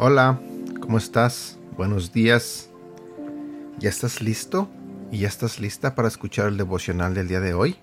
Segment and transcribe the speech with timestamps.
[0.00, 0.40] Hola,
[0.80, 1.58] ¿cómo estás?
[1.76, 2.70] Buenos días.
[3.78, 4.70] ¿Ya estás listo?
[5.12, 7.76] ¿Y ya estás lista para escuchar el devocional del día de hoy?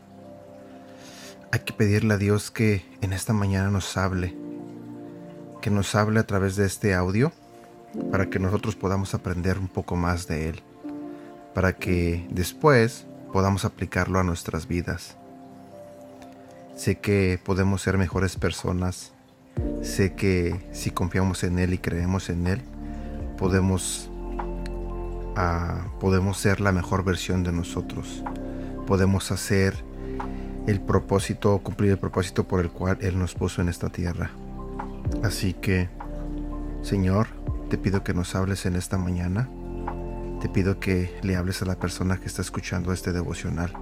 [1.52, 4.36] Hay que pedirle a Dios que en esta mañana nos hable,
[5.61, 7.31] que nos hable a través de este audio,
[8.12, 10.62] para que nosotros podamos aprender un poco más de Él,
[11.54, 15.18] para que después podamos aplicarlo a nuestras vidas.
[16.76, 19.16] Sé que podemos ser mejores personas
[19.81, 22.62] Sé que si confiamos en Él y creemos en Él,
[23.38, 24.09] podemos,
[25.35, 28.23] ah, podemos ser la mejor versión de nosotros.
[28.88, 29.76] Podemos hacer
[30.68, 34.32] el propósito, cumplir el propósito por el cual Él nos puso en esta tierra.
[35.23, 35.90] Así que,
[36.82, 37.27] Señor,
[37.70, 39.49] te pido que nos hables en esta mañana.
[40.41, 43.74] Te pido que le hables a la persona que está escuchando este devocional.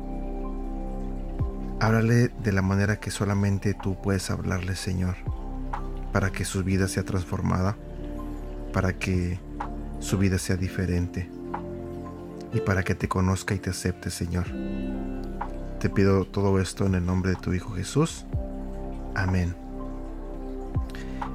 [1.80, 5.16] Háblale de la manera que solamente tú puedes hablarle, Señor
[6.14, 7.76] para que su vida sea transformada,
[8.72, 9.40] para que
[10.00, 11.28] su vida sea diferente
[12.54, 14.46] y para que te conozca y te acepte, Señor.
[15.80, 18.26] Te pido todo esto en el nombre de tu Hijo Jesús.
[19.16, 19.56] Amén.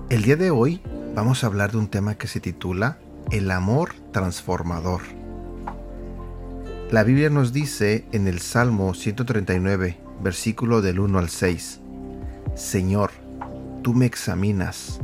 [0.08, 0.80] El día de hoy
[1.14, 2.98] vamos a hablar de un tema que se titula
[3.30, 5.02] El amor transformador.
[6.90, 11.80] La Biblia nos dice en el Salmo 139, versículo del 1 al 6,
[12.54, 13.10] Señor,
[13.82, 15.00] Tú me examinas,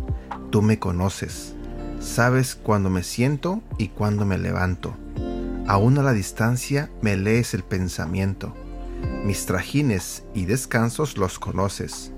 [0.51, 1.55] tú me conoces,
[2.01, 4.97] sabes cuándo me siento y cuándo me levanto.
[5.67, 8.55] Aún a la distancia me lees el pensamiento.
[9.25, 12.13] Mis trajines y descansos los conoces.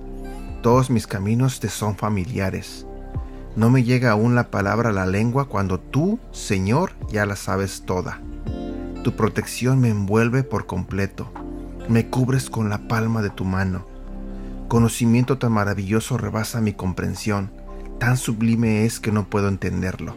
[0.63, 2.86] Todos mis caminos te son familiares.
[3.57, 7.83] No me llega aún la palabra a la lengua cuando tú, Señor, ya la sabes
[7.87, 8.21] toda.
[9.03, 11.33] Tu protección me envuelve por completo.
[11.89, 13.97] Me cubres con la palma de tu mano
[14.69, 17.53] Conocimiento tan maravilloso rebasa mi comprensión,
[18.01, 20.17] tan sublime es que no puedo entenderlo.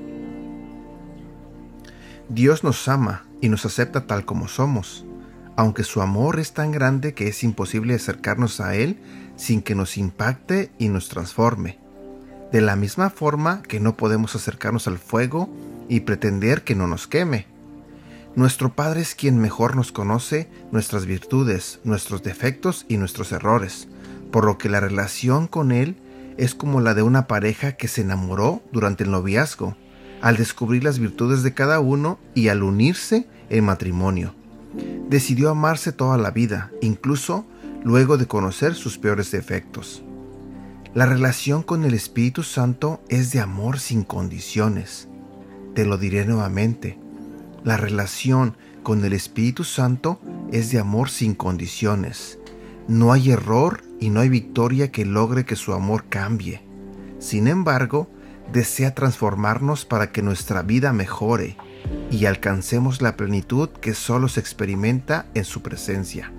[2.30, 5.06] Dios nos ama y nos acepta tal como somos,
[5.56, 9.00] aunque su amor es tan grande que es imposible acercarnos a Él
[9.36, 11.78] sin que nos impacte y nos transforme.
[12.52, 15.50] De la misma forma que no podemos acercarnos al fuego
[15.88, 17.48] y pretender que no nos queme.
[18.36, 23.88] Nuestro Padre es quien mejor nos conoce nuestras virtudes, nuestros defectos y nuestros errores
[24.32, 25.96] por lo que la relación con Él
[26.38, 29.76] es como la de una pareja que se enamoró durante el noviazgo,
[30.22, 34.34] al descubrir las virtudes de cada uno y al unirse en matrimonio.
[35.10, 37.46] Decidió amarse toda la vida, incluso
[37.84, 40.04] luego de conocer sus peores defectos.
[41.00, 45.08] La relación con el Espíritu Santo es de amor sin condiciones.
[45.74, 47.00] Te lo diré nuevamente.
[47.64, 50.20] La relación con el Espíritu Santo
[50.52, 52.38] es de amor sin condiciones.
[52.90, 56.64] No hay error y no hay victoria que logre que su amor cambie.
[57.18, 58.10] Sin embargo,
[58.52, 61.56] desea transformarnos para que nuestra vida mejore
[62.12, 66.34] y alcancemos la plenitud que solo se experimenta en su presencia.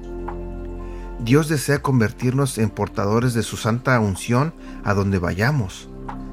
[1.24, 4.54] Dios desea convertirnos en portadores de su santa unción
[4.84, 5.88] a donde vayamos.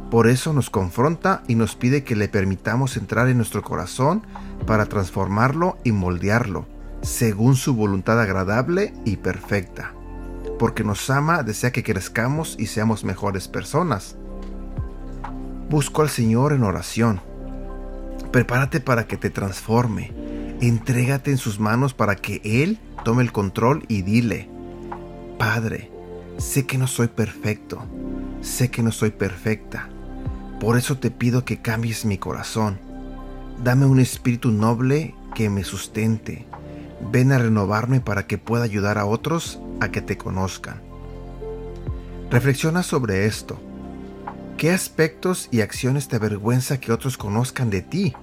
[0.09, 4.23] Por eso nos confronta y nos pide que le permitamos entrar en nuestro corazón
[4.65, 6.65] para transformarlo y moldearlo,
[7.01, 9.93] según su voluntad agradable y perfecta
[10.57, 14.15] porque nos ama, desea que crezcamos y seamos mejores personas.
[15.69, 17.21] Busco al Señor en oración.
[18.31, 20.13] Prepárate para que te transforme.
[20.61, 24.49] Entrégate en sus manos para que Él tome el control y dile,
[25.37, 25.91] Padre,
[26.37, 27.83] sé que no soy perfecto,
[28.41, 29.89] sé que no soy perfecta.
[30.59, 32.79] Por eso te pido que cambies mi corazón.
[33.63, 36.47] Dame un espíritu noble que me sustente.
[37.11, 40.81] Ven a renovarme para que pueda ayudar a otros a que te conozcan.
[42.31, 43.59] Reflexiona sobre esto.
[44.57, 48.15] ¿Qué aspectos y acciones te avergüenza que otros conozcan de ti?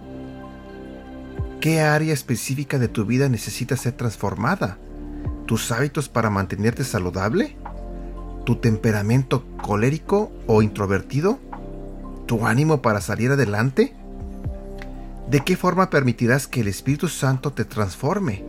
[1.61, 4.79] ¿Qué área específica de tu vida necesita ser transformada?
[5.47, 7.57] ¿Tus hábitos para mantenerte saludable?
[8.47, 11.39] ¿Tu temperamento colérico o introvertido?
[12.27, 13.95] ¿Tu ánimo para salir adelante?
[15.31, 18.45] ¿De qué forma permitirás que el Espíritu Santo te transforme?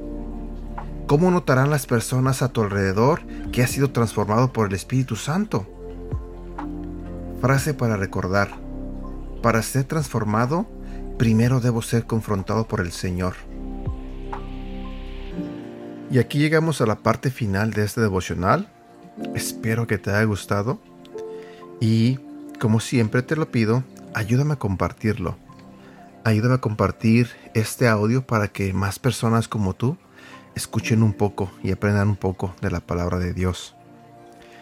[1.07, 3.21] ¿Cómo notarán las personas a tu alrededor
[3.51, 5.68] que has sido transformado por el Espíritu Santo?
[7.42, 8.50] Frase para recordar.
[9.42, 10.65] Para ser transformado,
[11.18, 13.36] primero debo ser confrontado por el Señor.
[16.12, 18.68] Y aquí llegamos a la parte final de este devocional.
[19.34, 20.80] Espero que te haya gustado.
[21.80, 22.19] Y,
[22.60, 25.38] como siempre te lo pido, ayúdame a compartirlo.
[26.24, 29.98] Ayúdame a compartir este audio para que más personas como tú
[30.56, 33.75] escuchen un poco y aprendan un poco de la palabra de Dios.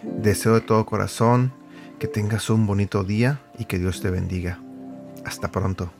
[0.03, 1.53] Deseo de todo corazón
[1.99, 4.59] que tengas un bonito día y que Dios te bendiga.
[5.23, 5.91] Hasta pronto.